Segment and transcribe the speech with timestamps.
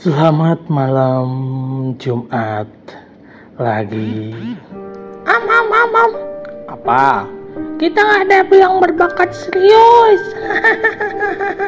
[0.00, 1.28] Selamat malam
[2.00, 2.64] Jumat
[3.60, 4.32] lagi.
[5.28, 6.12] Am am am am.
[6.72, 7.28] Apa?
[7.76, 10.24] Kita nggak ada yang berbakat serius.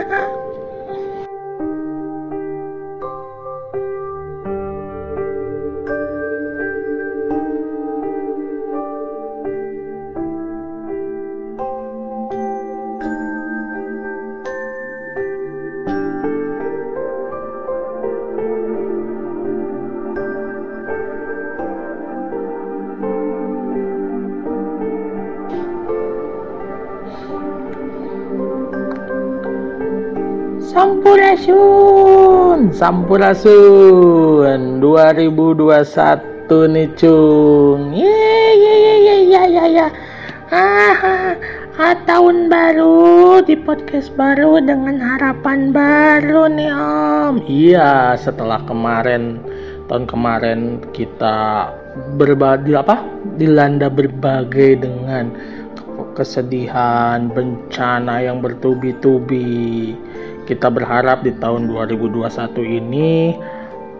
[32.82, 37.94] Sampurasun, Sampurasun 2021 nih cung.
[37.94, 38.10] Ye
[38.58, 39.86] ye ye ye ya ya ya.
[40.50, 47.46] Ah, tahun baru di podcast baru dengan harapan baru nih Om.
[47.46, 49.38] Iya, setelah kemarin
[49.86, 51.70] tahun kemarin kita
[52.18, 52.98] berbagi apa?
[53.38, 55.30] Dilanda berbagai dengan
[56.18, 59.94] kesedihan, bencana yang bertubi-tubi
[60.52, 62.28] kita berharap di tahun 2021
[62.60, 63.40] ini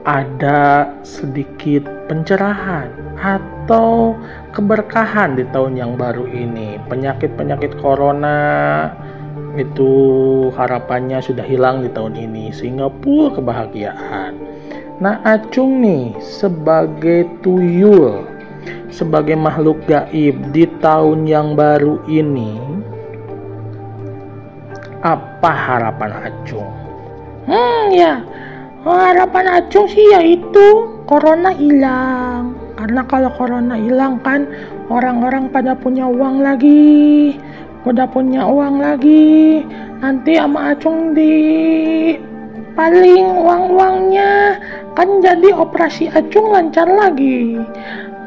[0.04, 4.12] ada sedikit pencerahan atau
[4.52, 6.76] keberkahan di tahun yang baru ini.
[6.92, 8.92] Penyakit-penyakit corona
[9.56, 9.92] itu
[10.52, 14.36] harapannya sudah hilang di tahun ini sehingga full kebahagiaan.
[15.00, 18.28] Nah, acung nih sebagai tuyul,
[18.92, 22.72] sebagai makhluk gaib di tahun yang baru ini
[25.02, 26.70] apa harapan Acung?
[27.50, 28.22] Hmm ya,
[28.86, 30.66] harapan Acung sih yaitu
[31.10, 32.54] corona hilang.
[32.78, 34.46] Karena kalau corona hilang kan
[34.90, 37.34] orang-orang pada punya uang lagi,
[37.82, 39.62] udah punya uang lagi.
[40.02, 41.34] Nanti sama Acung di
[42.72, 44.56] paling uang-uangnya
[44.94, 47.58] kan jadi operasi Acung lancar lagi.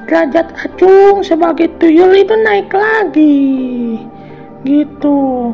[0.06, 3.48] Derajat Acung sebagai tuyul itu naik lagi.
[4.67, 5.52] Gitu.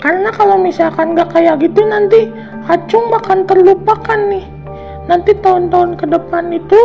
[0.00, 2.32] Karena kalau misalkan nggak kayak gitu nanti
[2.70, 4.46] Acung bakal terlupakan nih.
[5.10, 6.80] Nanti tahun-tahun ke depan itu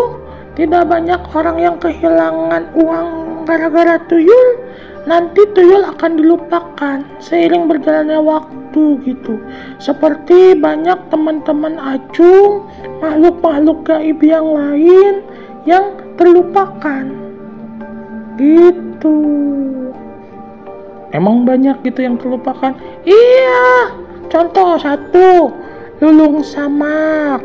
[0.58, 3.10] tidak banyak orang yang kehilangan uang
[3.46, 4.66] gara-gara tuyul.
[5.06, 9.38] Nanti tuyul akan dilupakan seiring berjalannya waktu gitu.
[9.78, 12.66] Seperti banyak teman-teman Acung,
[13.00, 15.22] makhluk-makhluk gaib yang lain
[15.70, 17.06] yang terlupakan.
[18.42, 19.16] Gitu.
[21.16, 22.76] Emang banyak gitu yang terlupakan?
[23.08, 23.96] Iya,
[24.28, 25.48] contoh satu,
[26.04, 27.40] lulung samak.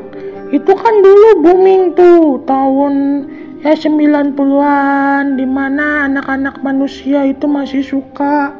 [0.51, 3.23] Itu kan dulu booming tuh tahun
[3.63, 8.51] ya 90-an di mana anak-anak manusia itu masih suka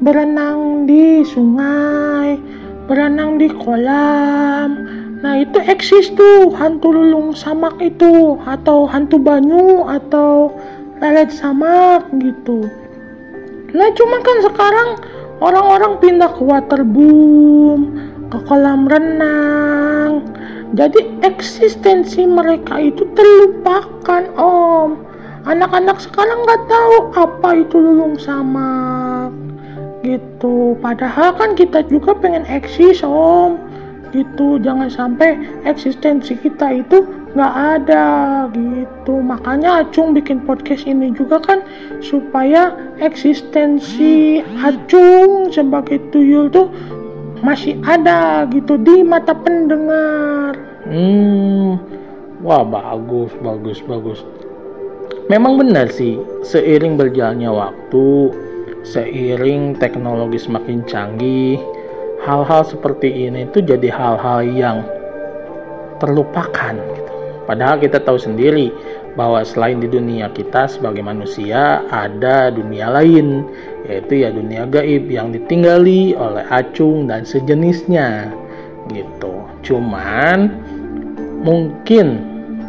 [0.00, 2.40] berenang di sungai,
[2.88, 4.88] berenang di kolam.
[5.20, 10.48] Nah itu eksis tuh hantu lulung samak itu atau hantu banyu atau
[11.04, 12.72] lelet samak gitu.
[13.76, 14.88] Nah cuma kan sekarang
[15.44, 17.92] orang-orang pindah ke waterboom,
[18.32, 20.24] ke kolam renang.
[20.72, 25.04] Jadi eksistensi mereka itu terlupakan om.
[25.44, 29.30] Anak-anak sekarang nggak tahu apa itu lulung samak
[30.00, 30.72] gitu.
[30.80, 33.60] Padahal kan kita juga pengen eksis om
[34.16, 35.36] gitu jangan sampai
[35.68, 37.04] eksistensi kita itu
[37.36, 38.06] nggak ada
[38.56, 39.20] gitu.
[39.20, 41.60] Makanya Acung bikin podcast ini juga kan
[42.00, 46.72] supaya eksistensi Acung sebagai tuyul tuh
[47.44, 50.56] masih ada gitu di mata pendengar.
[50.88, 51.76] Hmm.
[52.40, 54.24] Wah bagus bagus bagus.
[55.28, 56.16] Memang benar sih
[56.46, 58.06] seiring berjalannya waktu
[58.86, 61.58] seiring teknologi semakin canggih
[62.22, 64.86] hal-hal seperti ini itu jadi hal-hal yang
[65.98, 66.78] terlupakan.
[67.46, 68.74] Padahal kita tahu sendiri
[69.14, 73.46] bahwa selain di dunia kita sebagai manusia ada dunia lain
[73.88, 78.34] yaitu ya dunia gaib yang ditinggali oleh acung dan sejenisnya
[78.92, 79.46] gitu.
[79.62, 80.52] Cuman
[81.40, 82.20] mungkin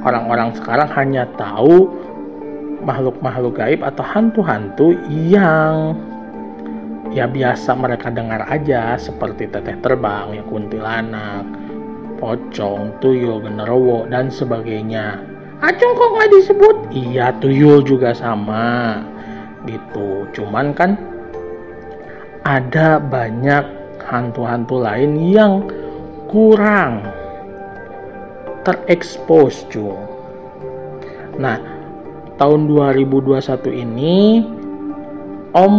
[0.06, 1.90] orang-orang sekarang hanya tahu
[2.86, 5.98] makhluk-makhluk gaib atau hantu-hantu yang
[7.12, 11.44] ya biasa mereka dengar aja seperti teteh terbang, ya kuntilanak,
[12.18, 15.22] pocong, tuyul, genderuwo dan sebagainya.
[15.62, 16.75] Acung kok nggak disebut?
[16.94, 19.02] Iya tuyul juga sama
[19.66, 20.30] gitu.
[20.34, 20.94] Cuman kan
[22.46, 23.66] ada banyak
[24.06, 25.66] hantu-hantu lain yang
[26.30, 27.04] kurang
[28.62, 29.98] terekspos cung.
[31.42, 31.58] Nah
[32.38, 33.42] tahun 2021
[33.74, 34.46] ini
[35.56, 35.75] Om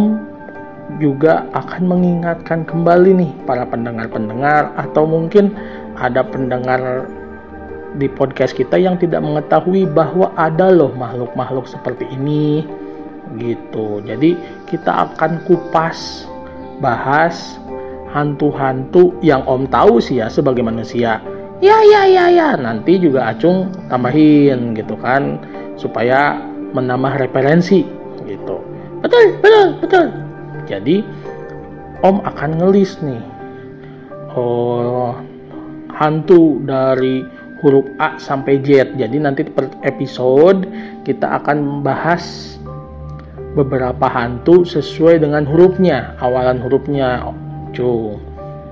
[0.97, 5.53] juga akan mengingatkan kembali nih para pendengar-pendengar atau mungkin
[5.99, 7.07] ada pendengar
[7.97, 12.63] di podcast kita yang tidak mengetahui bahwa ada loh makhluk-makhluk seperti ini
[13.37, 14.01] gitu.
[14.05, 14.37] Jadi
[14.69, 16.25] kita akan kupas
[16.81, 17.57] bahas
[18.09, 21.21] hantu-hantu yang Om tahu sih ya sebagai manusia.
[21.59, 25.35] Ya ya ya ya, nanti juga Acung tambahin gitu kan
[25.75, 26.39] supaya
[26.71, 27.83] menambah referensi
[28.23, 28.63] gitu.
[29.03, 30.05] Betul, betul, betul.
[30.65, 31.03] Jadi
[31.99, 33.19] Om akan ngelis nih.
[34.39, 35.11] Oh,
[35.99, 37.27] hantu dari
[37.59, 38.95] huruf A sampai Z.
[38.95, 40.63] Jadi nanti per episode
[41.03, 42.55] kita akan membahas
[43.53, 47.27] beberapa hantu sesuai dengan hurufnya, awalan hurufnya.
[47.69, 48.17] Acung.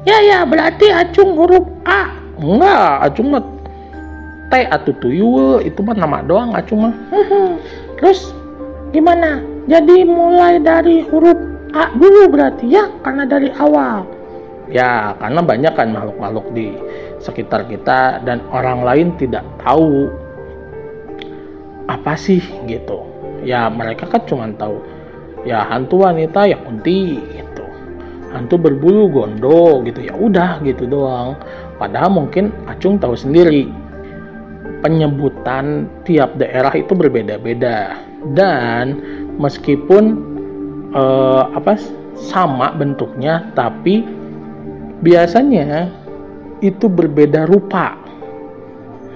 [0.07, 2.15] Ya ya, berarti acung huruf A.
[2.39, 3.44] Enggak, acung mah
[4.47, 6.95] T atau tuyul itu mah nama doang acung mah.
[8.00, 8.31] Terus
[8.95, 9.44] gimana?
[9.68, 11.35] Jadi mulai dari huruf
[11.75, 14.07] A dulu berarti ya karena dari awal.
[14.68, 16.75] Ya, karena banyak kan makhluk-makhluk di
[17.27, 20.07] sekitar kita dan orang lain tidak tahu
[21.91, 23.03] apa sih gitu.
[23.44, 24.79] Ya mereka kan cuma tahu
[25.44, 27.65] ya hantu wanita ya kunti gitu.
[28.31, 31.35] Hantu berbulu gondo gitu ya udah gitu doang.
[31.75, 33.68] Padahal mungkin acung tahu sendiri
[34.83, 38.00] penyebutan tiap daerah itu berbeda-beda.
[38.35, 39.00] Dan
[39.39, 40.03] meskipun
[40.91, 41.79] eh, apa
[42.18, 44.01] sama bentuknya tapi
[45.06, 45.94] biasanya
[46.62, 47.98] itu berbeda rupa.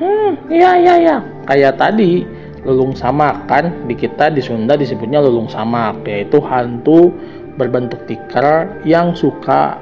[0.02, 1.18] Hmm, iya iya iya.
[1.46, 2.26] Kayak tadi
[2.66, 7.10] lulung samak kan di kita di Sunda disebutnya lulung samak yaitu hantu
[7.58, 9.78] berbentuk tikar yang suka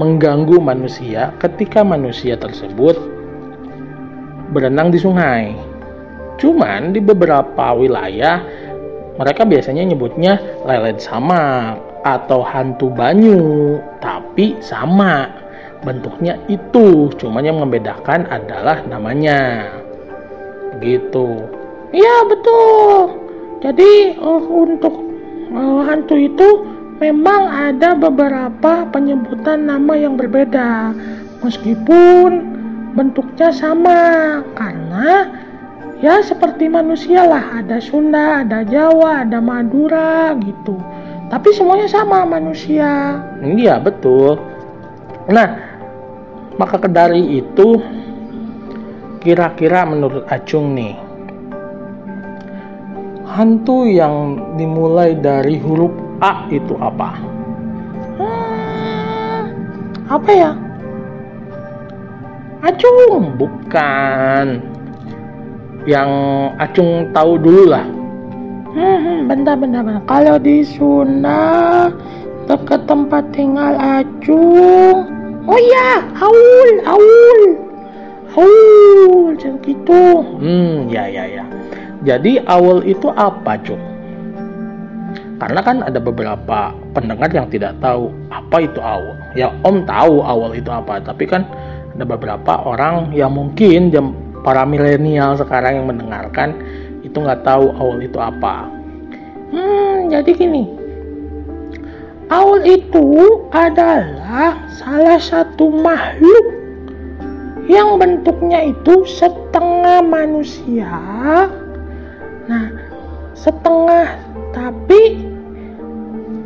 [0.00, 2.96] mengganggu manusia ketika manusia tersebut
[4.50, 5.54] berenang di sungai.
[6.40, 8.42] Cuman di beberapa wilayah
[9.14, 15.30] mereka biasanya nyebutnya lelet samak atau hantu banyu, tapi sama
[15.84, 17.12] bentuknya itu.
[17.20, 19.68] Cuman yang membedakan adalah namanya.
[20.82, 21.46] Gitu.
[21.94, 23.22] Iya betul.
[23.62, 24.94] Jadi uh, untuk
[25.54, 26.48] uh, hantu itu
[26.98, 30.90] memang ada beberapa penyebutan nama yang berbeda.
[31.40, 32.56] Meskipun
[32.98, 34.00] bentuknya sama
[34.58, 35.28] karena
[36.02, 37.62] ya seperti manusia lah.
[37.62, 40.76] Ada Sunda ada Jawa ada Madura gitu.
[41.30, 43.22] Tapi semuanya sama manusia.
[43.40, 44.36] Iya betul.
[45.30, 45.73] Nah
[46.60, 47.82] maka dari itu
[49.24, 51.04] kira-kira menurut Acung nih
[53.34, 55.90] hantu yang dimulai dari huruf
[56.22, 57.18] A itu apa?
[58.16, 59.42] Hmm,
[60.06, 60.52] apa ya?
[62.62, 64.62] Acung bukan
[65.84, 66.10] yang
[66.62, 67.84] Acung tahu dulu lah.
[68.72, 69.82] Hmm, hmm bentar, bentar.
[70.06, 71.90] Kalau di Sunda
[72.46, 75.13] dekat tempat tinggal Acung
[75.44, 77.40] Oh iya, Aul, Aul.
[78.34, 80.24] Aul, jangan gitu.
[80.40, 81.44] Hmm, ya ya ya.
[82.00, 83.76] Jadi Aul itu apa, Cuk?
[85.36, 89.12] Karena kan ada beberapa pendengar yang tidak tahu apa itu Aul.
[89.36, 91.44] Ya, Om tahu Aul itu apa, tapi kan
[91.92, 96.56] ada beberapa orang yang mungkin jam para milenial sekarang yang mendengarkan
[97.04, 98.64] itu nggak tahu Aul itu apa.
[99.52, 100.83] Hmm, jadi gini,
[102.34, 106.46] Aul itu adalah salah satu makhluk
[107.70, 110.90] yang bentuknya itu setengah manusia.
[112.50, 112.74] Nah,
[113.38, 114.18] setengah
[114.50, 115.30] tapi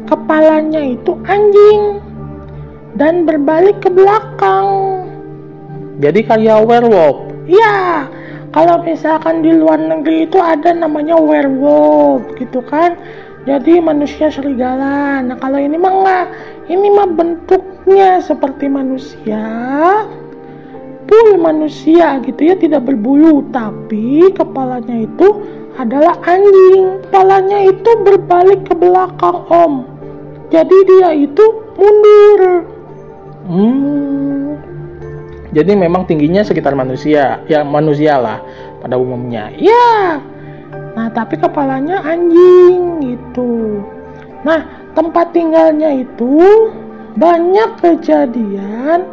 [0.05, 2.05] kepalanya itu anjing
[3.01, 4.69] dan berbalik ke belakang.
[6.05, 7.33] Jadi kayak werewolf.
[7.49, 8.05] Ya,
[8.53, 12.93] kalau misalkan di luar negeri itu ada namanya werewolf gitu kan
[13.47, 15.23] jadi manusia serigala.
[15.23, 16.27] Nah kalau ini mah enggak
[16.67, 19.45] ini mah bentuknya seperti manusia.
[21.09, 23.47] Full manusia gitu ya tidak berbulu.
[23.55, 25.29] Tapi kepalanya itu
[25.79, 27.01] adalah anjing.
[27.09, 29.87] Kepalanya itu berbalik ke belakang om.
[30.49, 31.45] Jadi dia itu
[31.79, 32.43] mundur.
[33.49, 34.61] Hmm.
[35.57, 37.41] jadi memang tingginya sekitar manusia.
[37.49, 38.45] Ya manusia lah
[38.85, 39.49] pada umumnya.
[39.57, 40.21] Ya
[40.99, 43.87] Nah, tapi kepalanya anjing gitu.
[44.43, 44.67] Nah,
[44.99, 46.75] tempat tinggalnya itu
[47.15, 49.07] banyak kejadian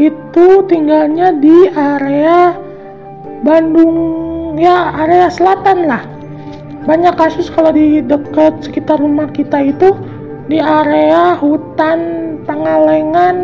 [0.00, 2.56] itu tinggalnya di area
[3.44, 3.92] Bandung
[4.56, 6.00] ya area selatan lah.
[6.88, 9.92] Banyak kasus kalau di dekat sekitar rumah kita itu
[10.48, 13.36] di area hutan Pangalengan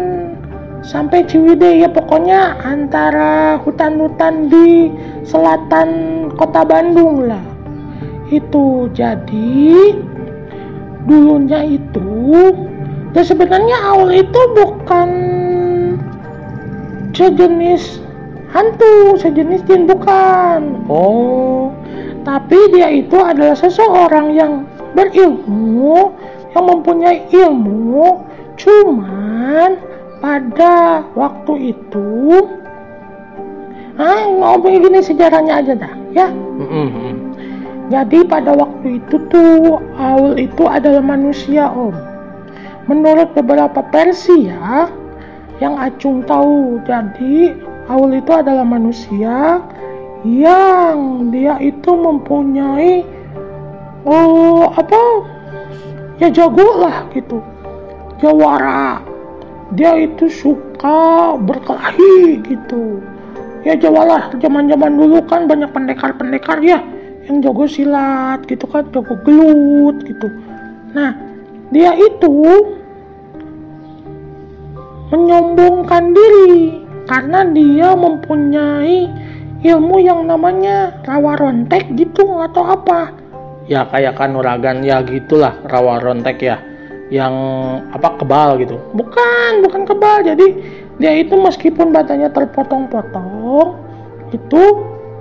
[0.81, 4.89] sampai Ciwidey ya pokoknya antara hutan-hutan di
[5.29, 7.52] selatan kota Bandung lah
[8.33, 9.93] itu jadi
[11.05, 12.09] dulunya itu
[13.13, 15.11] ya sebenarnya awal itu bukan
[17.13, 18.01] sejenis
[18.49, 21.73] hantu sejenis jin bukan Oh,
[22.27, 24.53] tapi dia itu adalah seseorang yang
[24.93, 26.13] berilmu
[26.53, 28.21] yang mempunyai ilmu.
[28.61, 29.81] Cuman
[30.21, 32.45] pada waktu itu
[33.97, 36.29] ah ngomong gini sejarahnya aja dah ya.
[36.33, 37.12] Mm-mm.
[37.93, 41.93] Jadi pada waktu itu tuh Aul itu adalah manusia om.
[42.89, 44.89] Menurut beberapa versi ya
[45.61, 47.53] yang Acung tahu jadi
[47.93, 49.61] Aul itu adalah manusia
[50.25, 53.05] yang dia itu mempunyai
[54.09, 55.03] oh apa
[56.17, 57.45] ya jago lah gitu
[58.25, 59.05] jawara.
[59.77, 63.05] Dia itu suka berkelahi gitu.
[63.69, 66.81] Ya jawalah zaman zaman dulu kan banyak pendekar-pendekar ya
[67.29, 70.29] yang jago silat gitu kan jago gelut gitu
[70.93, 71.15] nah
[71.73, 72.35] dia itu
[75.13, 79.09] menyombongkan diri karena dia mempunyai
[79.63, 83.23] ilmu yang namanya rawa rontek gitu atau apa
[83.71, 86.59] Ya kayak kanuragan ya gitulah rawa rontek ya.
[87.13, 87.35] Yang
[87.93, 88.81] apa kebal gitu.
[88.97, 90.47] bukan bukan kebal jadi
[90.97, 93.77] dia itu meskipun badannya terpotong-potong
[94.33, 94.63] itu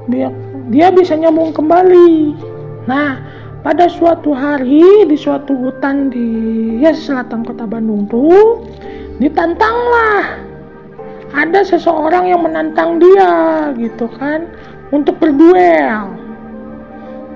[0.07, 0.31] dia,
[0.69, 2.37] dia bisa nyambung kembali.
[2.85, 3.17] Nah
[3.61, 6.27] pada suatu hari di suatu hutan di
[6.81, 8.61] ya selatan kota Bandung tuh
[9.17, 10.41] ditantanglah.
[11.31, 14.45] Ada seseorang yang menantang dia gitu kan
[14.91, 16.11] untuk berduel.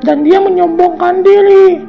[0.03, 1.81] Dan dia menyombongkan diri.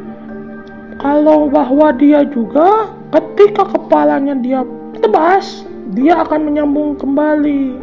[0.96, 4.64] Kalau bahwa dia juga ketika kepalanya dia
[5.02, 7.76] tebas dia akan menyambung kembali.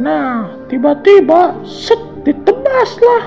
[0.00, 3.22] Nah tiba-tiba set ditebaslah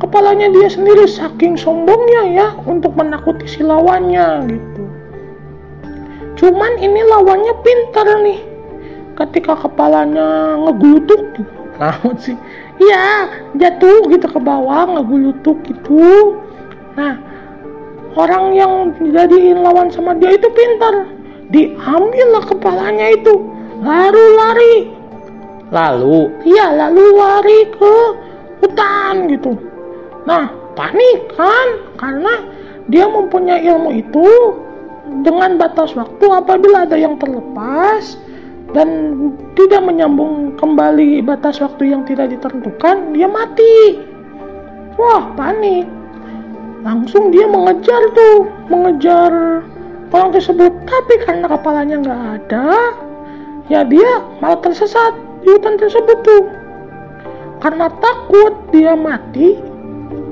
[0.00, 4.82] kepalanya dia sendiri saking sombongnya ya untuk menakuti si lawannya gitu
[6.34, 8.54] cuman ini lawannya pintar nih
[9.14, 11.22] ketika kepalanya ngegulutuk.
[11.80, 12.36] Namun sih.
[12.78, 16.38] Iya, jatuh gitu ke bawah, ngegulutuk gitu.
[16.98, 17.18] Nah,
[18.18, 21.06] orang yang dijadiin lawan sama dia itu pintar.
[21.54, 23.46] Diambil lah kepalanya itu,
[23.82, 24.76] lalu lari.
[25.74, 27.94] Lalu Iya, lalu lari ke
[28.62, 29.58] hutan gitu.
[30.22, 30.46] Nah,
[30.78, 31.68] panik kan?
[31.98, 32.46] Karena
[32.86, 34.28] dia mempunyai ilmu itu
[35.26, 38.16] dengan batas waktu apabila ada yang terlepas
[38.72, 38.88] dan
[39.58, 43.98] tidak menyambung kembali batas waktu yang tidak ditentukan, dia mati.
[44.94, 45.84] Wah, panik.
[46.86, 49.32] Langsung dia mengejar tuh, mengejar
[50.14, 50.70] orang tersebut.
[50.86, 52.68] Tapi karena kepalanya nggak ada,
[53.66, 56.44] ya dia malah tersesat di hutan tersebut tuh.
[57.60, 59.56] Karena takut dia mati,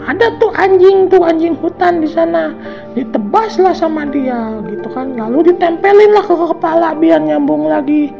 [0.02, 2.52] ada tuh anjing tuh anjing hutan di sana.
[2.96, 5.14] Ditebaslah sama dia gitu kan.
[5.14, 8.10] Lalu ditempelin lah ke kepala biar nyambung lagi.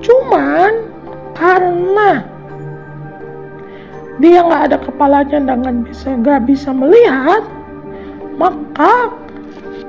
[0.00, 0.90] Cuman
[1.36, 2.24] karena
[4.20, 7.40] dia nggak ada kepalanya dan bisa nggak bisa melihat
[8.36, 9.08] maka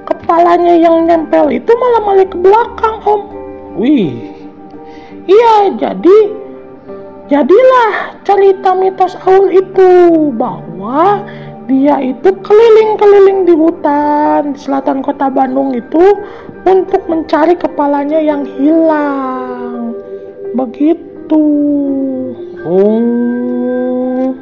[0.08, 3.22] kepalanya yang nempel itu malah malah ke belakang om.
[3.76, 4.32] Wih.
[5.28, 6.18] Iya jadi
[7.32, 9.90] jadilah cerita mitos Aul itu
[10.36, 11.24] bahwa
[11.72, 16.20] dia itu keliling-keliling di hutan di selatan kota Bandung itu
[16.68, 19.96] untuk mencari kepalanya yang hilang.
[20.52, 21.44] Begitu.
[22.68, 24.36] Oh.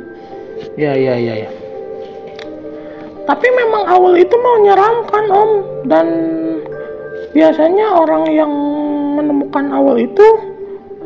[0.74, 1.50] Ya ya ya ya.
[3.29, 5.51] Tapi memang Aul itu mau menyeramkan om.
[5.86, 6.08] Dan
[7.38, 8.50] biasanya orang yang
[9.22, 10.49] menemukan Aul itu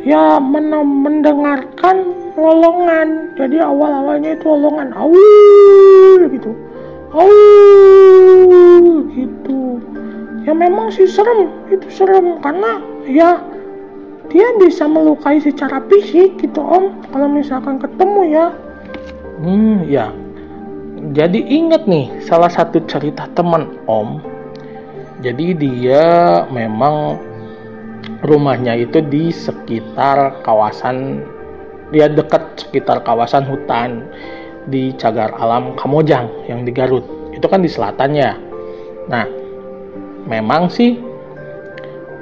[0.03, 3.33] ya men- mendengarkan lolongan.
[3.39, 6.51] Jadi awal-awalnya itu lolongan awul gitu.
[7.15, 9.79] Awul gitu.
[10.43, 12.37] Ya memang sih serem itu serem.
[12.43, 13.39] Karena ya
[14.27, 16.93] dia bisa melukai secara fisik gitu om.
[17.09, 18.45] Kalau misalkan ketemu ya.
[19.39, 20.11] Hmm ya.
[21.13, 24.23] Jadi inget nih salah satu cerita teman om.
[25.23, 27.15] Jadi dia memang
[28.23, 31.23] rumahnya itu di sekitar kawasan
[31.91, 34.07] dia dekat sekitar kawasan hutan
[34.65, 37.03] di cagar alam Kamojang yang di Garut.
[37.35, 38.31] Itu kan di selatannya.
[39.11, 39.25] Nah
[40.25, 40.97] memang sih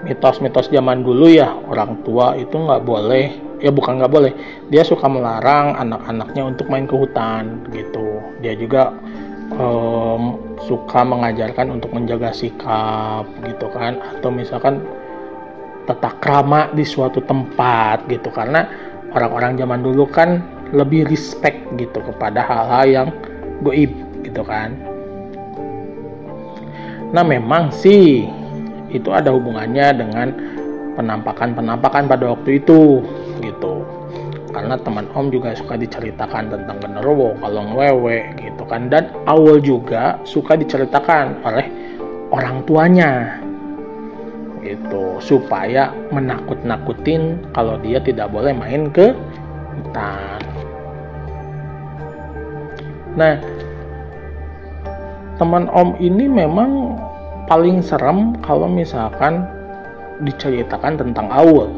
[0.01, 3.29] mitos-mitos zaman dulu ya orang tua itu nggak boleh
[3.61, 4.33] ya bukan nggak boleh
[4.73, 8.19] dia suka melarang anak-anaknya untuk main ke hutan gitu.
[8.41, 8.89] Dia juga
[9.55, 14.01] um, suka mengajarkan untuk menjaga sikap gitu kan.
[14.17, 14.81] Atau misalkan
[15.89, 18.29] tata krama di suatu tempat gitu.
[18.33, 18.67] Karena
[19.13, 23.07] orang-orang zaman dulu kan lebih respect gitu kepada hal-hal yang
[23.61, 23.91] goib
[24.23, 24.73] gitu kan.
[27.11, 28.25] Nah memang sih
[28.91, 30.27] itu ada hubungannya dengan
[30.95, 33.03] penampakan-penampakan pada waktu itu
[33.43, 33.83] gitu.
[34.51, 38.91] Karena teman om juga suka diceritakan tentang genderuwo kalau wewe gitu kan.
[38.91, 41.67] Dan awal juga suka diceritakan oleh
[42.31, 43.39] orang tuanya
[44.61, 45.17] gitu.
[45.21, 49.13] Supaya menakut-nakutin kalau dia tidak boleh main ke
[49.77, 50.41] hutan.
[53.17, 53.35] Nah
[55.41, 56.95] teman om ini memang
[57.49, 59.43] paling serem kalau misalkan
[60.21, 61.69] diceritakan tentang Aul.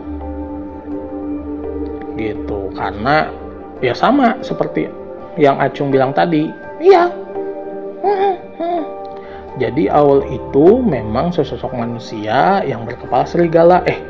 [2.20, 3.32] Gitu karena
[3.80, 4.86] ya sama seperti
[5.40, 6.52] yang Acung bilang tadi.
[6.84, 7.23] Iya
[9.62, 13.86] jadi Aul itu memang sesosok manusia yang berkepala serigala.
[13.86, 14.02] Eh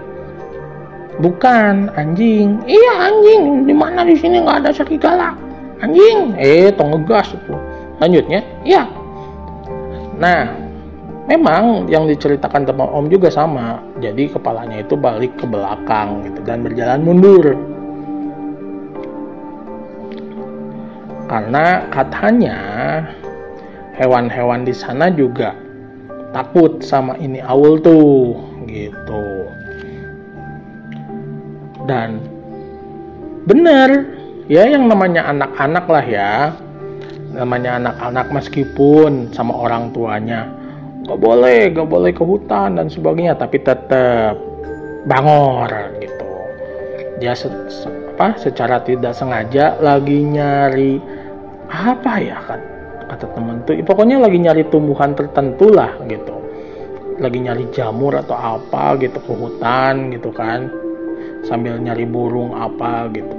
[1.20, 2.64] bukan anjing.
[2.64, 3.68] Iya anjing.
[3.68, 4.08] Di mana?
[4.08, 5.36] Di sini nggak ada serigala.
[5.84, 6.40] Anjing.
[6.40, 7.56] Eh tong ngegas itu.
[8.00, 8.40] Lanjutnya.
[8.64, 8.88] Iya.
[10.16, 10.48] Nah
[11.28, 13.84] memang yang diceritakan teman Om juga sama.
[14.00, 17.52] Jadi kepalanya itu balik ke belakang gitu dan berjalan mundur.
[21.28, 22.60] Karena katanya
[23.94, 25.54] hewan-hewan di sana juga
[26.34, 29.26] takut sama ini awul tuh gitu.
[31.86, 32.18] Dan
[33.46, 34.08] bener
[34.50, 36.34] ya yang namanya anak-anak lah ya.
[37.34, 40.46] Namanya anak-anak meskipun sama orang tuanya
[41.04, 44.38] gak boleh gak boleh ke hutan dan sebagainya tapi tetap
[45.10, 46.30] bangor gitu.
[47.18, 47.50] Dia se
[48.14, 51.02] apa secara tidak sengaja lagi nyari
[51.66, 52.62] apa ya kan
[53.14, 53.78] kata temen tuh.
[53.86, 56.34] Pokoknya lagi nyari tumbuhan tertentu lah gitu.
[57.22, 60.66] Lagi nyari jamur atau apa gitu ke hutan gitu kan.
[61.46, 63.36] Sambil nyari burung apa gitu.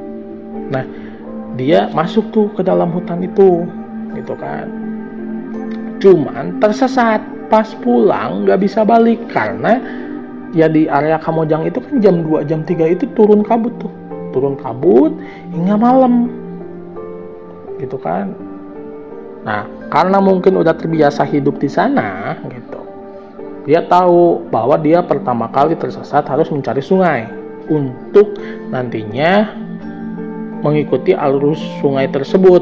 [0.70, 0.86] Nah
[1.58, 3.66] dia masuk tuh ke dalam hutan itu
[4.14, 4.70] gitu kan.
[5.98, 7.20] Cuman tersesat.
[7.44, 9.26] Pas pulang nggak bisa balik.
[9.28, 9.78] Karena
[10.56, 13.92] ya di area Kamojang itu kan jam 2 jam 3 itu turun kabut tuh.
[14.30, 15.12] Turun kabut
[15.52, 16.30] hingga malam.
[17.78, 18.43] Gitu kan
[19.44, 22.84] nah karena mungkin udah terbiasa hidup di sana gitu
[23.64, 27.24] dia tahu bahwa dia pertama kali tersesat harus mencari sungai
[27.72, 28.36] untuk
[28.68, 29.56] nantinya
[30.60, 32.60] mengikuti alur sungai tersebut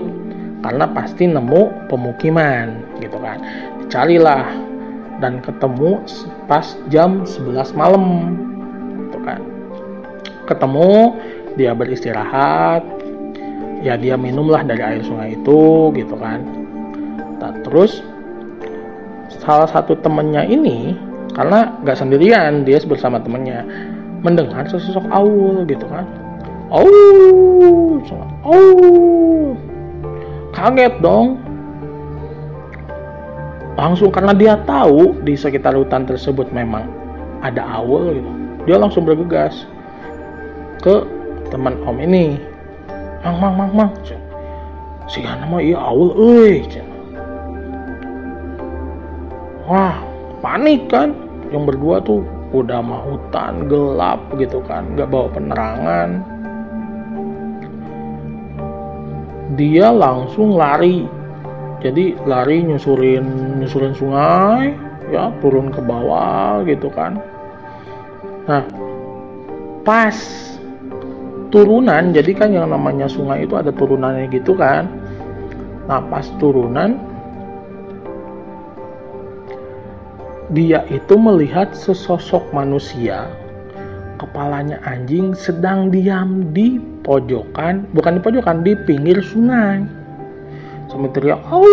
[0.63, 3.43] karena pasti nemu pemukiman gitu kan.
[3.83, 4.47] Dicarilah
[5.19, 6.03] dan ketemu
[6.47, 8.05] pas jam 11 malam
[9.11, 9.43] gitu kan.
[10.47, 11.19] Ketemu
[11.59, 12.87] dia beristirahat
[13.83, 16.62] ya dia minumlah dari air sungai itu gitu kan
[17.67, 18.05] terus
[19.43, 20.95] salah satu temennya ini
[21.33, 23.65] karena nggak sendirian dia bersama temennya
[24.23, 26.07] mendengar sesosok aul gitu kan.
[26.73, 27.99] Oh
[28.47, 29.53] oh
[30.55, 31.41] kaget dong.
[33.73, 36.87] Langsung karena dia tahu di sekitar hutan tersebut memang
[37.41, 38.31] ada awal gitu.
[38.69, 39.67] Dia langsung bergegas
[40.85, 41.03] ke
[41.51, 42.39] teman om ini.
[43.25, 43.91] Mang mang mang mang.
[45.11, 46.15] Si nama iya awal
[46.47, 46.63] eh
[49.67, 49.97] wah
[50.43, 51.15] panik kan?
[51.53, 54.93] Yang berdua tuh udah mah hutan gelap gitu kan.
[54.97, 56.09] Nggak bawa penerangan.
[59.57, 61.05] Dia langsung lari.
[61.83, 64.73] Jadi lari nyusurin nyusurin sungai
[65.11, 67.19] ya turun ke bawah gitu kan.
[68.47, 68.65] Nah
[69.83, 70.15] pas
[71.53, 74.89] turunan jadi kan yang namanya sungai itu ada turunannya gitu kan.
[75.91, 77.12] Nah pas turunan
[80.53, 83.25] dia itu melihat sesosok manusia
[84.23, 89.83] kepalanya anjing sedang diam di pojokan bukan di pojokan di pinggir sungai.
[90.87, 91.67] Sampai teriak au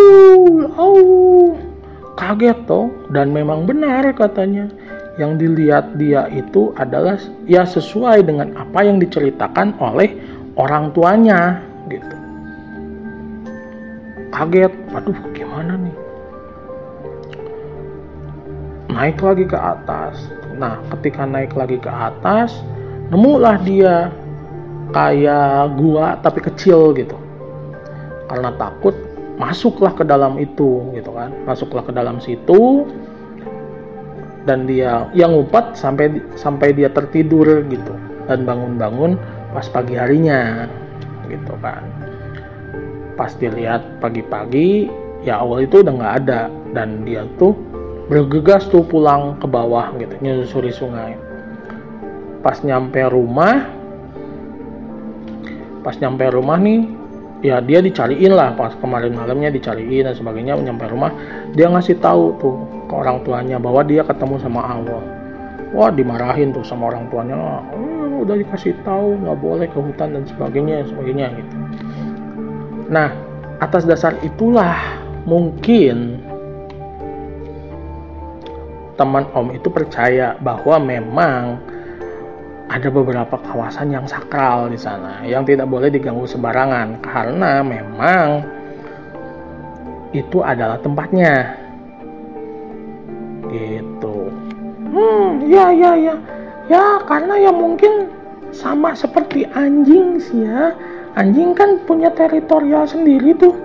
[0.74, 0.96] au
[2.18, 4.66] kaget toh dan memang benar katanya.
[5.20, 10.16] Yang dilihat dia itu adalah ya sesuai dengan apa yang diceritakan oleh
[10.56, 11.60] orang tuanya
[11.92, 12.16] gitu.
[14.32, 15.99] Kaget aduh gimana nih
[18.90, 20.30] naik lagi ke atas.
[20.58, 22.60] Nah ketika naik lagi ke atas
[23.10, 24.10] nemulah dia
[24.90, 27.16] kayak gua tapi kecil gitu.
[28.26, 28.94] Karena takut
[29.38, 31.30] masuklah ke dalam itu gitu kan.
[31.46, 32.86] Masuklah ke dalam situ
[34.44, 37.94] dan dia yang ngumpet sampai sampai dia tertidur gitu.
[38.26, 39.18] Dan bangun-bangun
[39.50, 40.66] pas pagi harinya
[41.26, 41.82] gitu kan.
[43.18, 44.86] Pas dilihat pagi-pagi
[45.26, 46.40] ya awal itu udah nggak ada.
[46.70, 47.58] Dan dia tuh
[48.10, 51.14] bergegas tuh pulang ke bawah gitu nyusuri sungai.
[52.42, 53.70] Pas nyampe rumah
[55.80, 56.90] pas nyampe rumah nih
[57.40, 61.08] ya dia dicariin lah pas kemarin malamnya dicariin dan sebagainya nyampe rumah
[61.56, 62.52] dia ngasih tahu tuh
[62.84, 65.02] ke orang tuanya bahwa dia ketemu sama Allah.
[65.70, 67.62] Wah dimarahin tuh sama orang tuanya.
[68.20, 71.54] Udah dikasih tahu nggak boleh ke hutan dan sebagainya sebagainya gitu.
[72.90, 73.14] Nah
[73.62, 74.74] atas dasar itulah
[75.30, 76.18] mungkin
[79.00, 81.56] teman om itu percaya bahwa memang
[82.68, 88.44] ada beberapa kawasan yang sakral di sana yang tidak boleh diganggu sembarangan karena memang
[90.12, 91.56] itu adalah tempatnya.
[93.48, 94.16] Gitu.
[94.92, 96.14] Hmm ya ya ya.
[96.68, 98.12] Ya karena ya mungkin
[98.52, 100.76] sama seperti anjing sih ya.
[101.18, 103.56] Anjing kan punya teritorial sendiri tuh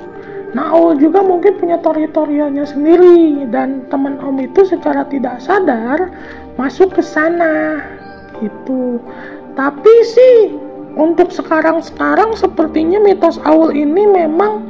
[0.56, 6.16] Nah, Aul juga mungkin punya teritorialnya sendiri dan teman Om itu secara tidak sadar
[6.56, 7.84] masuk ke sana
[8.40, 9.04] gitu.
[9.60, 10.56] Tapi sih
[10.96, 14.64] untuk sekarang-sekarang sepertinya mitos Aul ini memang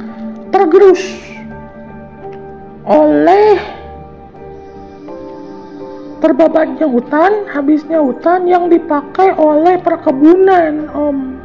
[0.50, 1.22] tergerus
[2.82, 3.54] oleh
[6.18, 11.35] terbabatnya hutan, habisnya hutan yang dipakai oleh perkebunan, Om.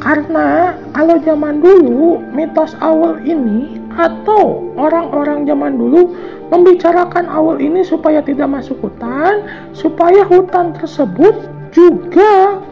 [0.00, 6.16] Karena kalau zaman dulu mitos awal ini atau orang-orang zaman dulu
[6.48, 9.44] membicarakan awal ini supaya tidak masuk hutan,
[9.76, 11.36] supaya hutan tersebut
[11.76, 12.64] juga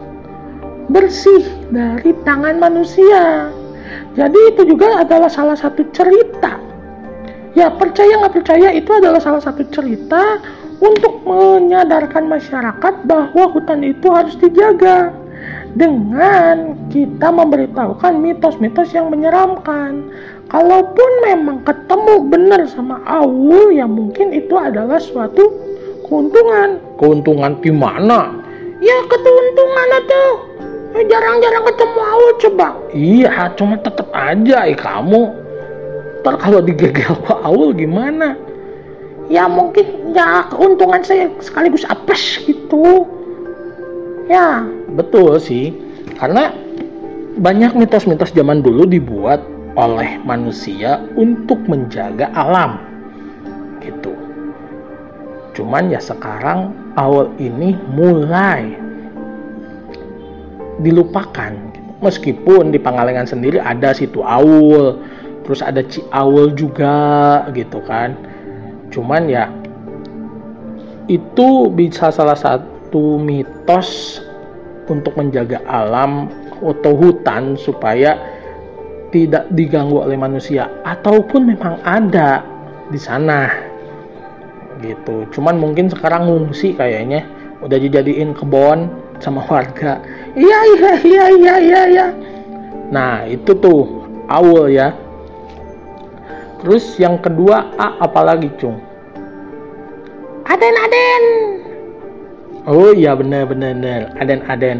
[0.88, 3.52] bersih dari tangan manusia.
[4.16, 6.56] Jadi itu juga adalah salah satu cerita.
[7.52, 10.40] Ya percaya nggak percaya itu adalah salah satu cerita
[10.80, 15.12] untuk menyadarkan masyarakat bahwa hutan itu harus dijaga
[15.78, 20.10] dengan kita memberitahukan mitos-mitos yang menyeramkan.
[20.50, 25.46] Kalaupun memang ketemu benar sama Awu, ya mungkin itu adalah suatu
[26.10, 26.82] keuntungan.
[26.98, 28.34] Keuntungan di mana?
[28.82, 30.24] Ya keuntungan itu.
[30.98, 32.68] Eh, jarang-jarang ketemu Awu coba.
[32.90, 35.30] Iya, cuma tetap aja eh kamu.
[36.24, 38.34] Ntar kalau digegel Pak Awu gimana?
[39.28, 43.04] Ya mungkin ya keuntungan saya sekaligus apes gitu.
[44.28, 44.60] Ya,
[44.92, 45.72] betul sih.
[46.20, 46.52] Karena
[47.40, 49.40] banyak mitos-mitos zaman dulu dibuat
[49.74, 52.76] oleh manusia untuk menjaga alam.
[53.80, 54.12] Gitu.
[55.56, 58.76] Cuman ya sekarang awal ini mulai
[60.84, 61.56] dilupakan.
[61.98, 65.02] Meskipun di Pangalengan sendiri ada situ awul,
[65.42, 68.14] terus ada Ci Awul juga gitu kan.
[68.94, 69.50] Cuman ya
[71.10, 74.16] itu bisa salah satu satu mitos
[74.88, 76.32] untuk menjaga alam
[76.64, 78.16] atau hutan supaya
[79.12, 82.40] tidak diganggu oleh manusia ataupun memang ada
[82.88, 83.52] di sana.
[84.80, 85.28] Gitu.
[85.36, 87.28] Cuman mungkin sekarang ngungsi kayaknya.
[87.60, 88.88] Udah dijadiin kebon
[89.20, 90.00] sama warga.
[90.32, 92.06] Iya iya iya iya iya iya.
[92.88, 94.96] Nah itu tuh awal ya.
[96.64, 98.80] Terus yang kedua A apalagi cung?
[100.48, 101.47] Aden Aden
[102.68, 104.00] Oh iya bener bener bener.
[104.20, 104.78] Aden Aden.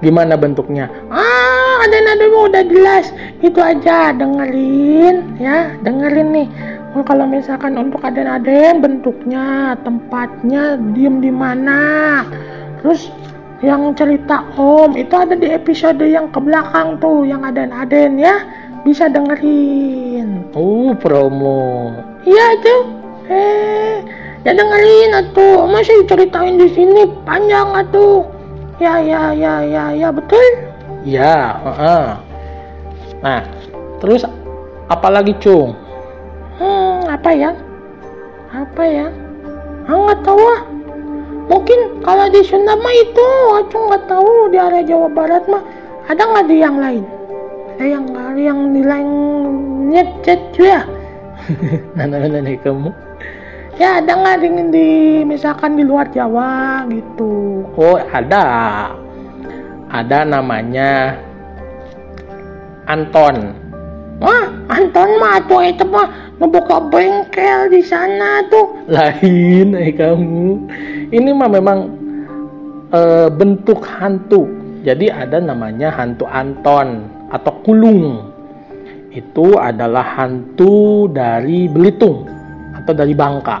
[0.00, 0.88] Gimana bentuknya?
[1.12, 3.12] Ah, Aden Aden udah jelas.
[3.44, 6.48] Itu aja dengerin ya, dengerin nih.
[6.96, 12.24] Oh, kalau misalkan untuk Aden Aden bentuknya, tempatnya, diem di mana.
[12.80, 13.12] Terus
[13.60, 18.40] yang cerita Om itu ada di episode yang ke belakang tuh, yang Aden Aden ya.
[18.88, 20.48] Bisa dengerin.
[20.56, 21.92] Oh, promo.
[22.24, 22.82] Iya tuh.
[23.28, 24.00] Eh,
[24.46, 28.26] ya dengerin atuh masih ceritain di sini panjang atuh.
[28.78, 30.42] Ya ya ya ya ya betul?
[31.02, 32.06] Ya uh -uh.
[33.18, 33.42] nah
[33.98, 34.22] terus
[34.86, 35.74] apalagi cung?
[36.58, 37.50] Hmm apa ya?
[38.54, 39.06] Apa ya?
[39.90, 40.62] Ah nggak tahu ah.
[41.48, 44.52] Mungkin kalau di Sunda mah itu aku nggak tahu.
[44.52, 45.64] Di area Jawa Barat mah
[46.06, 47.04] ada nggak di yang lain?
[47.74, 48.04] Ada yang
[48.38, 49.08] yang di lain?
[49.88, 50.10] Nyet
[50.60, 50.84] ya
[51.96, 52.90] nana nana kamu
[53.78, 54.88] ya ada nggak di, di
[55.22, 57.62] misalkan di luar Jawa gitu?
[57.78, 58.44] Oh ada.
[59.88, 61.16] Ada namanya
[62.90, 63.54] Anton.
[64.18, 66.10] Wah Anton mah tuh itu mah
[66.42, 68.66] ngebuka bengkel di sana tuh.
[68.90, 70.68] Lain eh kamu.
[71.14, 71.78] Ini mah memang
[72.92, 73.00] e,
[73.32, 74.44] bentuk hantu.
[74.82, 78.28] Jadi ada namanya hantu Anton atau kulung.
[79.08, 82.37] Itu adalah hantu dari Belitung
[82.88, 83.60] atau dari Bangka.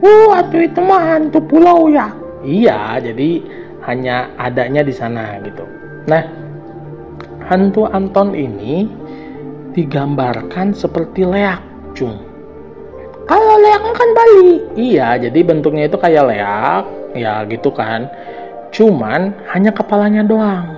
[0.00, 2.16] Oh, atau itu mah hantu pulau ya?
[2.40, 3.44] Iya, jadi
[3.84, 5.68] hanya adanya di sana gitu.
[6.08, 6.24] Nah,
[7.44, 8.88] hantu Anton ini
[9.76, 11.60] digambarkan seperti leak,
[11.92, 12.16] cung.
[13.28, 14.64] Kalau leak kan Bali.
[14.80, 16.84] Iya, jadi bentuknya itu kayak leak,
[17.20, 18.08] ya gitu kan.
[18.72, 20.72] Cuman hanya kepalanya doang.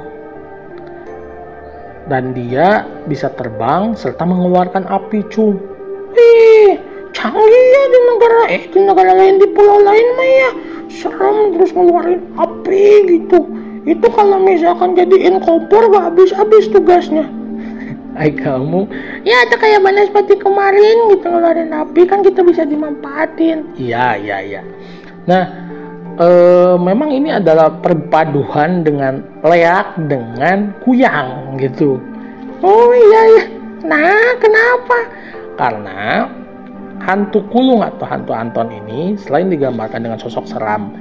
[2.10, 5.60] Dan dia bisa terbang serta mengeluarkan api, cung.
[6.18, 6.80] Ih,
[7.18, 10.50] canggih ya di negara eh di negara lain di pulau lain mah ya
[10.86, 13.42] serem terus ngeluarin api gitu.
[13.82, 17.26] Itu kalau misalkan jadiin kompor gak habis-habis tugasnya.
[18.20, 18.86] Ay kamu.
[19.26, 22.06] Ya itu kayak seperti kemarin gitu ngeluarin api.
[22.06, 23.66] Kan kita bisa dimanfaatin.
[23.74, 24.62] Iya iya iya.
[25.26, 25.44] Nah
[26.22, 31.98] eh, memang ini adalah perpaduan dengan leak dengan kuyang gitu.
[32.62, 33.44] Oh iya iya.
[33.86, 34.98] Nah kenapa?
[35.58, 36.26] Karena
[37.02, 40.94] hantu kulung atau hantu Anton ini selain digambarkan dengan sosok seram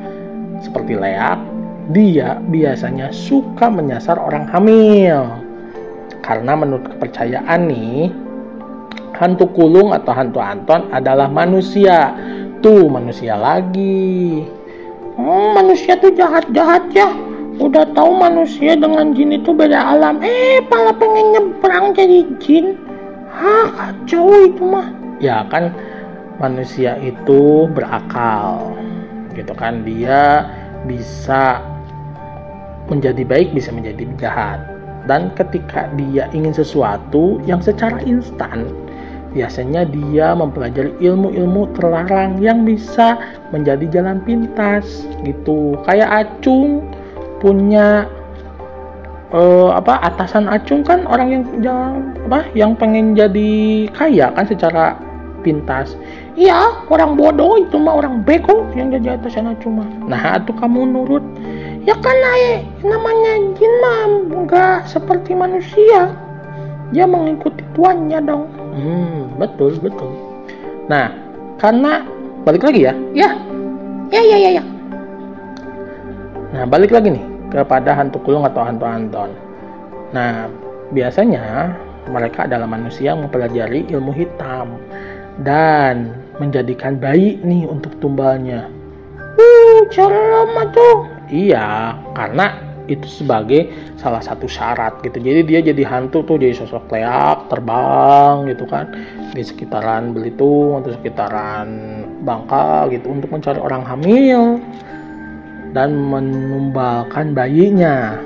[0.62, 1.58] seperti leak
[1.92, 5.24] dia biasanya suka menyasar orang hamil.
[6.20, 8.12] Karena menurut kepercayaan nih
[9.16, 12.12] hantu kulung atau hantu Anton adalah manusia.
[12.60, 14.44] Tuh manusia lagi.
[15.16, 17.08] Hmm, manusia tuh jahat-jahat ya.
[17.58, 20.22] Udah tahu manusia dengan jin itu beda alam.
[20.22, 22.76] Eh malah pengen nyebrang jadi jin.
[23.32, 25.74] Hah kacau itu mah ya kan
[26.38, 28.78] manusia itu berakal
[29.34, 29.82] gitu kan?
[29.86, 30.50] Dia
[30.86, 31.62] bisa
[32.88, 34.60] menjadi baik bisa menjadi jahat.
[35.08, 38.68] Dan ketika dia ingin sesuatu yang secara instan
[39.32, 43.16] biasanya dia mempelajari ilmu-ilmu terlarang yang bisa
[43.52, 45.80] menjadi jalan pintas gitu.
[45.88, 46.84] Kayak acung
[47.40, 48.10] punya
[49.32, 51.92] uh, apa atasan acung kan orang yang yang
[52.28, 54.98] apa yang pengen jadi kaya kan secara
[55.48, 55.96] pintas.
[56.36, 60.92] Iya orang bodoh itu mah orang beko yang jadi atasan acung mah nah itu kamu
[60.92, 61.24] nurut.
[61.88, 66.12] Ya kan ay, namanya jin mah enggak seperti manusia.
[66.92, 68.52] Dia mengikuti tuannya dong.
[68.76, 70.12] Hmm betul betul.
[70.92, 71.16] Nah
[71.56, 72.04] karena
[72.44, 72.94] balik lagi ya?
[73.16, 73.32] Ya.
[74.08, 74.64] Ya ya ya, ya.
[76.48, 79.30] nah balik lagi nih kepada hantu kulung atau hantu Anton.
[80.16, 80.48] Nah
[80.96, 81.76] biasanya
[82.08, 84.80] mereka adalah manusia yang mempelajari ilmu hitam
[85.46, 88.70] dan menjadikan bayi nih untuk tumbalnya
[89.38, 92.56] uh cerama tuh Iya, karena
[92.88, 93.68] itu sebagai
[94.00, 95.20] salah satu syarat gitu.
[95.20, 98.96] Jadi dia jadi hantu tuh jadi sosok leak, terbang gitu kan
[99.36, 101.68] di sekitaran Belitung atau sekitaran
[102.24, 104.64] Bangka gitu untuk mencari orang hamil
[105.76, 108.24] dan menumbalkan bayinya.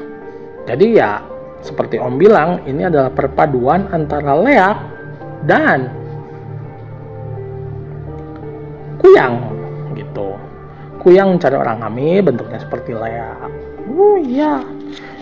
[0.69, 1.25] Jadi ya
[1.65, 4.77] seperti Om bilang ini adalah perpaduan antara leak
[5.49, 5.89] dan
[9.11, 9.35] kuyang
[9.99, 10.39] gitu.
[11.03, 13.51] Kuyang mencari orang hamil bentuknya seperti leak.
[13.91, 14.63] Oh iya.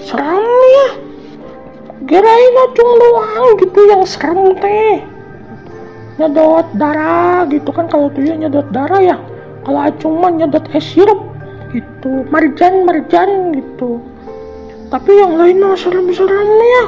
[0.06, 0.90] Serem ya.
[2.06, 5.02] Kirain acung doang gitu yang serem teh.
[6.22, 9.18] Nyedot darah gitu kan kalau ya nyedot darah ya.
[9.66, 11.18] Kalau acung nyedot es sirup
[11.74, 12.30] gitu.
[12.30, 13.98] Marjan marjan gitu.
[14.94, 16.86] Tapi yang lain mah serem-serem ya.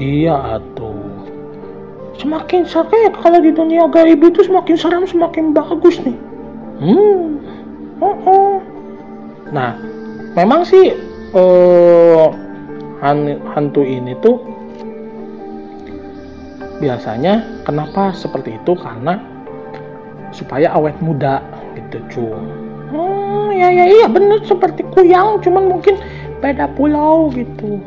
[0.00, 0.93] Iya atuh
[2.18, 6.16] semakin sakit kalau di dunia gaib itu semakin serem semakin bagus nih
[6.80, 7.34] hmm
[8.02, 8.54] Oh, oh.
[9.54, 9.78] Nah,
[10.34, 10.92] memang sih
[11.32, 12.26] uh,
[13.54, 14.42] hantu ini tuh
[16.82, 19.22] biasanya kenapa seperti itu karena
[20.34, 21.38] supaya awet muda
[21.78, 22.24] gitu cu.
[22.90, 25.94] Hmm, ya ya iya bener seperti kuyang cuman mungkin
[26.42, 27.78] beda pulau gitu.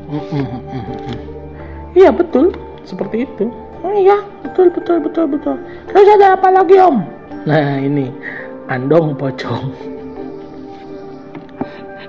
[1.94, 2.56] Iya betul
[2.88, 3.52] seperti itu.
[3.86, 5.56] Oh, iya betul betul betul betul.
[5.90, 7.06] Terus ada apa lagi om?
[7.46, 8.10] Nah ini
[8.72, 9.74] andong pocong.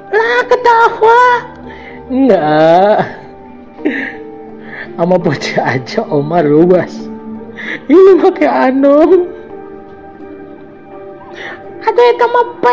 [0.08, 1.22] Lah ketawa.
[2.08, 2.98] Enggak.
[4.98, 7.06] Sama bocah aja Omar luas.
[7.86, 9.38] Ini pakai andong
[11.88, 12.66] ada yang sama P.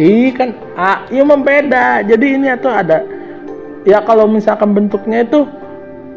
[0.00, 3.04] Ih kan A ya membeda jadi ini tuh ada
[3.86, 5.46] ya kalau misalkan bentuknya itu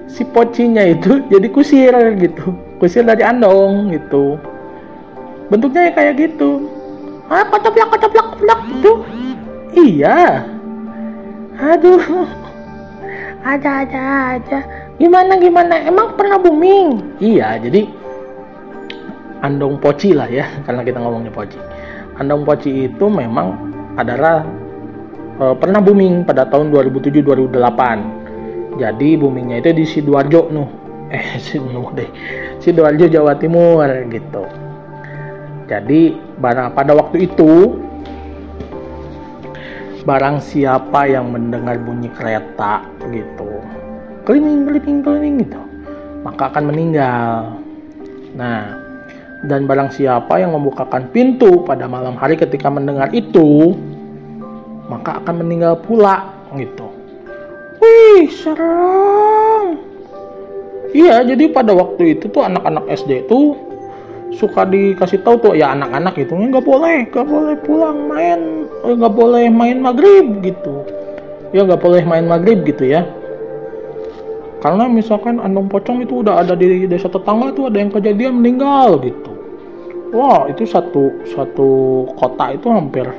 [0.05, 4.37] si pocinya itu jadi kusir gitu kusir dari andong gitu
[5.49, 6.65] bentuknya kayak gitu
[7.29, 8.91] ah kotoplak kotoplak kotoplak itu
[9.73, 10.45] iya
[11.55, 12.03] Aduh,
[13.47, 14.59] ada-ada aja.
[14.99, 15.87] Gimana gimana?
[15.87, 17.15] Emang pernah booming?
[17.23, 17.87] Iya, jadi
[19.39, 21.55] andong poci lah ya, karena kita ngomongnya poci.
[22.19, 23.55] Andong poci itu memang
[23.95, 24.43] adalah
[25.39, 28.24] e, pernah booming pada tahun 2007-2008.
[28.75, 30.69] Jadi boomingnya itu di sidoarjo nuh,
[31.11, 32.09] eh sidoarjo deh,
[32.59, 34.43] sidoarjo Jawa Timur gitu.
[35.65, 37.81] Jadi pada waktu itu
[40.05, 43.49] barang siapa yang mendengar bunyi kereta gitu.
[44.27, 45.61] Keliling keliling keliling gitu.
[46.21, 47.57] Maka akan meninggal.
[48.37, 48.85] Nah
[49.45, 53.77] dan barang siapa yang membukakan pintu pada malam hari ketika mendengar itu
[54.89, 56.94] maka akan meninggal pula gitu
[57.85, 59.77] wih serem
[60.97, 63.53] iya jadi pada waktu itu tuh anak-anak SD itu
[64.33, 69.49] suka dikasih tahu tuh ya anak-anak gitu nggak boleh nggak boleh pulang main nggak boleh
[69.49, 70.85] main maghrib gitu.
[71.49, 73.07] Ya nggak boleh main maghrib gitu ya.
[74.61, 79.01] Karena misalkan andong pocong itu udah ada di desa tetangga tuh ada yang kejadian meninggal
[79.01, 79.31] gitu.
[80.13, 81.69] Wah itu satu satu
[82.15, 83.09] kota itu hampir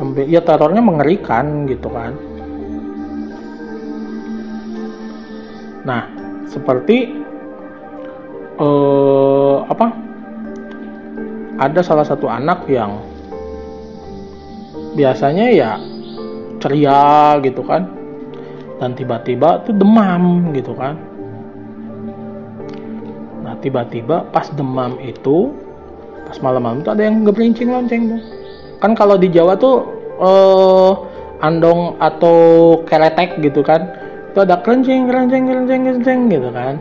[0.00, 2.16] hampir ya terornya mengerikan gitu kan
[5.90, 6.06] nah
[6.46, 7.18] seperti
[8.62, 9.86] eh, apa?
[11.60, 13.02] Ada salah satu anak yang
[14.94, 15.70] biasanya ya
[16.62, 17.90] ceria gitu kan.
[18.80, 20.96] Dan tiba-tiba tuh demam gitu kan.
[23.44, 25.52] Nah tiba-tiba pas demam itu
[26.24, 28.22] pas malam-malam tuh ada yang ngeberincing lonceng tuh.
[28.80, 29.84] Kan kalau di Jawa tuh
[30.16, 30.92] eh,
[31.44, 32.38] andong atau
[32.88, 36.78] keretek gitu kan itu ada kerencing kerencing kerencing kerencing gitu kan.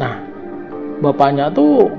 [0.00, 0.16] Nah
[1.04, 1.92] bapaknya tuh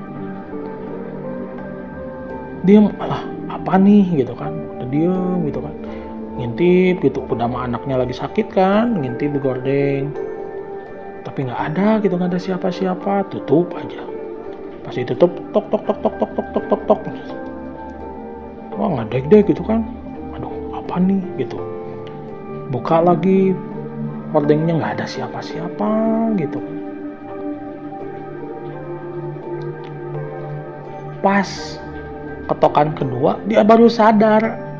[2.65, 4.25] diem alah apa nih?
[4.25, 4.57] gitu kan.
[4.77, 5.73] Udah diem gitu kan.
[6.41, 10.09] Ngintip gitu udah sama anaknya lagi sakit kan ngintip di gordeng.
[11.21, 14.01] Tapi nggak ada gitu nggak ada siapa-siapa tutup aja.
[14.81, 16.99] Pas ditutup tok tok tok tok tok tok tok tok.
[17.05, 19.85] Tok wah nggak dek dek gitu kan.
[20.33, 21.21] Aduh apa nih?
[21.37, 21.61] gitu.
[22.73, 23.53] Buka lagi
[24.31, 25.91] gordengnya nggak ada siapa-siapa
[26.39, 26.59] gitu.
[31.21, 31.77] Pas
[32.49, 34.71] ketokan kedua dia baru sadar.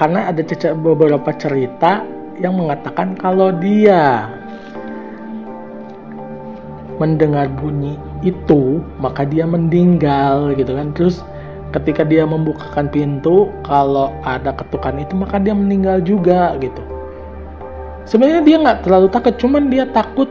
[0.00, 0.42] Karena ada
[0.76, 2.02] beberapa cerita
[2.40, 4.26] yang mengatakan kalau dia
[6.96, 10.92] mendengar bunyi itu maka dia meninggal gitu kan.
[10.96, 11.24] Terus
[11.72, 16.84] ketika dia membukakan pintu kalau ada ketukan itu maka dia meninggal juga gitu
[18.06, 20.28] sebenarnya dia nggak terlalu takut cuman dia takut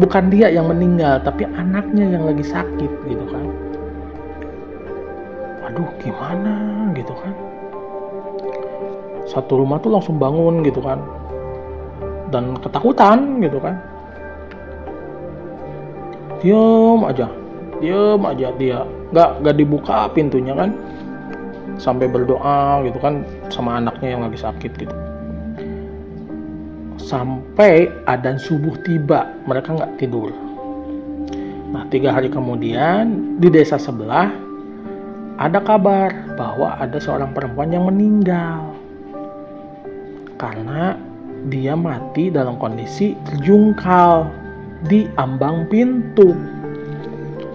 [0.00, 3.44] bukan dia yang meninggal tapi anaknya yang lagi sakit gitu kan.
[5.68, 7.34] Aduh gimana gitu kan.
[9.28, 11.00] Satu rumah tuh langsung bangun gitu kan.
[12.32, 13.76] Dan ketakutan gitu kan.
[16.40, 17.28] Diem aja
[17.78, 18.80] diem aja dia.
[19.12, 20.72] Nggak nggak dibuka pintunya kan.
[21.76, 25.11] Sampai berdoa gitu kan sama anaknya yang lagi sakit gitu
[27.02, 30.30] sampai adan subuh tiba mereka nggak tidur
[31.74, 34.30] nah tiga hari kemudian di desa sebelah
[35.36, 38.72] ada kabar bahwa ada seorang perempuan yang meninggal
[40.38, 40.94] karena
[41.50, 44.30] dia mati dalam kondisi terjungkal
[44.86, 46.34] di ambang pintu.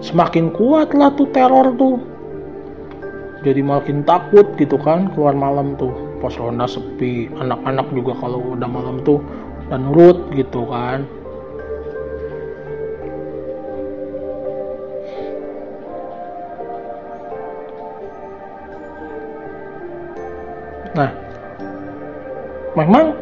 [0.00, 2.00] Semakin kuatlah tuh teror tuh.
[3.44, 6.07] Jadi makin takut gitu kan keluar malam tuh.
[6.18, 9.22] Pos ronda sepi, anak-anak juga kalau udah malam tuh
[9.70, 11.06] dan nurut gitu kan.
[20.98, 21.14] Nah,
[22.74, 23.14] memang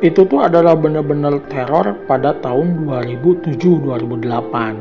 [0.00, 4.76] itu tuh adalah benar-benar teror pada tahun 2007-2008.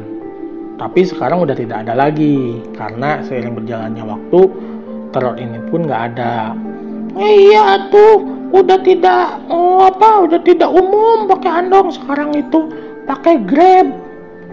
[0.75, 4.39] Tapi sekarang udah tidak ada lagi karena seiring berjalannya waktu
[5.15, 6.51] teror ini pun nggak ada.
[7.15, 12.67] Iya tuh, udah tidak oh, apa, udah tidak umum pakai andong sekarang itu.
[13.07, 13.87] Pakai Grab.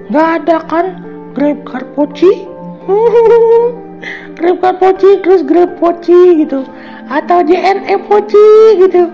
[0.07, 0.87] Nggak ada kan?
[1.35, 2.47] Grab Carpoci?
[4.39, 6.63] Grab Carpoci terus Grab Poci gitu.
[7.11, 8.47] Atau JNE Poci
[8.79, 9.11] gitu.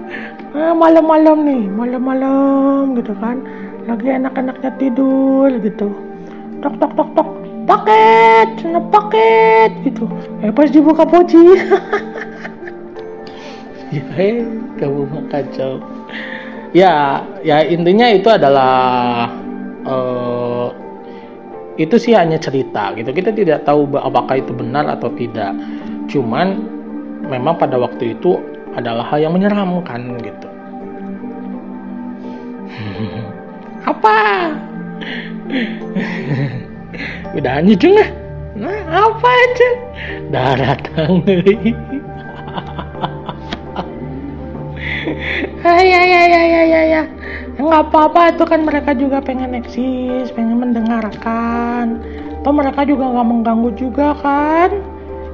[0.52, 3.40] Nah, malam-malam nih malam-malam gitu kan.
[3.88, 5.88] Lagi anak-anaknya tidur gitu.
[6.60, 7.28] Tok tok tok tok.
[7.68, 10.04] Paket paket gitu.
[10.40, 11.36] Eh pas dibuka Poci
[13.88, 14.44] ya eh,
[14.76, 15.80] kamu kacau
[16.76, 19.28] ya ya intinya itu adalah
[19.88, 20.68] uh,
[21.78, 25.56] itu sih hanya cerita gitu kita tidak tahu apakah itu benar atau tidak
[26.10, 26.58] cuman
[27.28, 28.40] memang pada waktu itu
[28.76, 30.48] adalah hal yang menyeramkan gitu.
[33.90, 34.16] apa?
[37.36, 38.08] Udah anjing lah.
[38.58, 39.70] Nah, apa aja?
[40.34, 41.22] Datang
[45.66, 47.02] Ah, ya ya ya ya ya ya.
[47.58, 51.98] Nggak apa-apa itu kan mereka juga pengen eksis, pengen mendengarkan.
[52.38, 54.70] Atau mereka juga nggak mengganggu juga kan?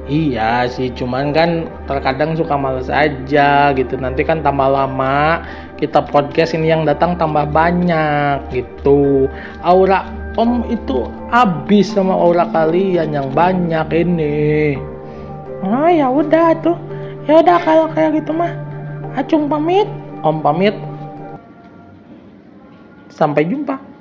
[0.05, 3.97] Iya sih, cuman kan terkadang suka males aja gitu.
[3.97, 5.41] Nanti kan tambah lama
[5.81, 9.25] kita podcast ini yang datang tambah banyak gitu.
[9.65, 10.05] Aura
[10.35, 14.75] Om itu habis sama aura kalian yang banyak ini.
[15.63, 16.75] Oh ya udah tuh.
[17.23, 18.64] Ya udah kalau kayak gitu mah.
[19.15, 19.87] Acung pamit.
[20.21, 20.75] Om pamit.
[23.07, 23.94] Sampai jumpa.